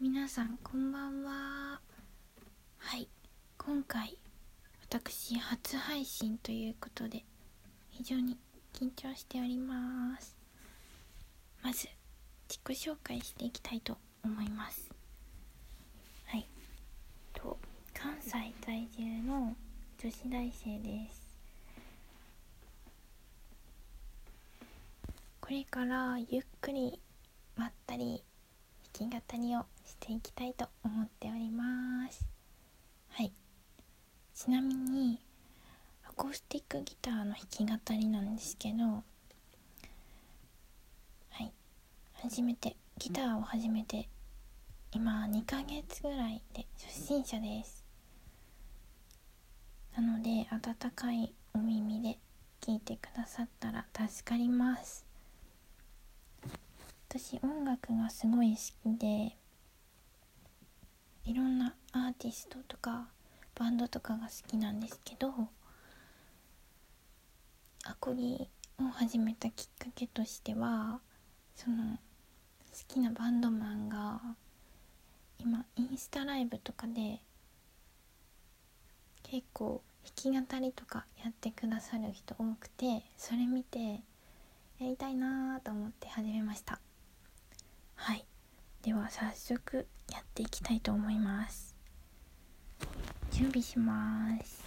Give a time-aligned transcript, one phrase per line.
[0.00, 1.80] 皆さんこんばんは。
[2.78, 3.08] はい。
[3.56, 4.16] 今回
[4.80, 7.24] 私初配信ということで
[7.90, 8.38] 非常に
[8.72, 10.36] 緊張しております。
[11.64, 11.88] まず
[12.48, 14.88] 自己紹介していきたいと思います。
[16.26, 16.46] はい。
[17.34, 17.58] と
[17.92, 18.30] 関西
[18.64, 19.56] 在住の
[20.00, 21.36] 女子大生です。
[25.40, 27.00] これからゆっくり
[27.56, 28.22] まったり
[28.92, 32.26] き語りをしていきたいと思っております。
[33.10, 33.32] はい。
[34.34, 35.20] ちなみに
[36.08, 39.02] アコースティックギターの弾き語りなんですけどは
[41.42, 41.52] い。
[42.14, 44.08] 初めてギターを始めて
[44.92, 47.84] 今2ヶ月ぐらいで初心者です。
[49.96, 52.18] なので温かいお耳で
[52.60, 55.07] 聞いてくださったら助かります。
[57.10, 59.34] 私音楽がすごい好きで
[61.24, 63.06] いろんなアーティストとか
[63.54, 65.32] バンドとかが好きなんですけど
[67.84, 68.46] アコギ
[68.78, 71.00] を始めたきっかけとしては
[71.56, 71.98] その好
[72.86, 74.20] きなバンドマンが
[75.38, 77.20] 今インスタライブとかで
[79.22, 79.80] 結構
[80.22, 84.00] 弾き語りとかやってくださる人多くてそれ見てや
[84.80, 86.78] りたいなと思って始めました。
[88.00, 88.24] はい。
[88.82, 91.74] では早速やっていきたいと思います。
[93.32, 94.64] 準備します。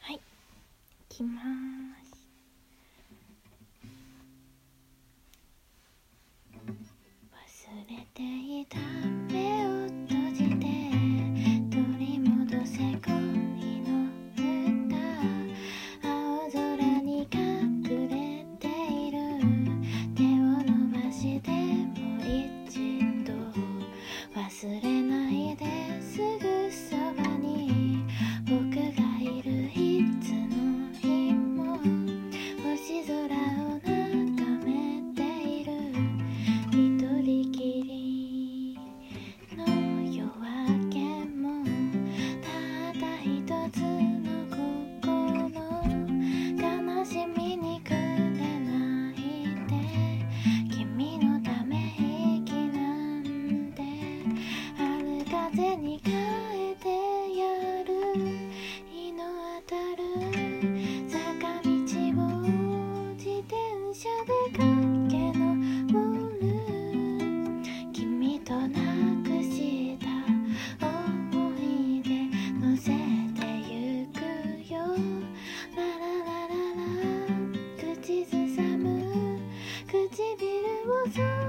[0.00, 0.16] はい。
[0.16, 0.20] い
[1.08, 1.53] きます。
[24.54, 24.93] 忘れ
[56.10, 56.88] えて
[57.36, 57.42] や
[57.84, 57.90] る。
[58.90, 59.24] 日の
[59.66, 60.02] 当たる。
[61.08, 62.24] 坂道を
[63.16, 63.54] 自転
[63.94, 64.62] 車で駆
[65.08, 65.94] け上
[66.40, 66.42] る
[67.92, 68.78] 君とな
[69.22, 70.06] くした
[70.86, 70.92] 思
[71.58, 71.62] い
[72.02, 72.08] 出
[72.60, 73.40] 乗せて
[73.70, 73.72] ゆ
[74.12, 74.20] く
[74.72, 74.74] よ。
[75.74, 76.84] ラララララ。
[77.94, 78.84] 口ずさむ。
[79.86, 80.02] 唇
[80.92, 81.43] を染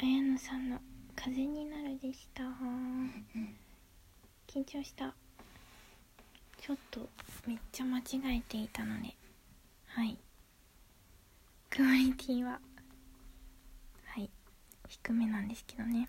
[0.00, 0.80] 辻彩乃さんの
[1.14, 2.44] 「風になる」でした。
[4.46, 5.14] 緊張した。
[6.56, 7.06] ちょっと
[7.46, 9.14] めっちゃ間違えていたので。
[9.88, 10.16] はい。
[11.68, 12.58] クオリティは。
[14.06, 14.30] はい。
[14.88, 16.08] 低めなんですけどね。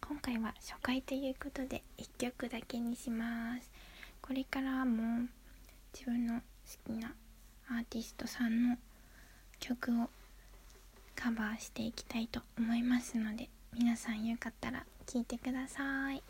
[0.00, 3.72] 今回は初回ということで1曲だけにします。
[4.22, 5.26] これからも
[5.92, 6.44] 自分の好
[6.84, 7.12] きな
[7.68, 8.78] アーティストさんの
[9.58, 10.08] 曲を
[11.16, 16.22] カバーしていきたいと思いますので皆さんよかったら聴いてください。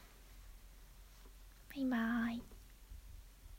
[1.75, 2.56] バイバーイ。